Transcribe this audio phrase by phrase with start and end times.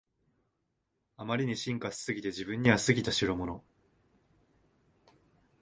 [1.17, 3.63] あまりに進化しすぎて自分には過ぎたしろもの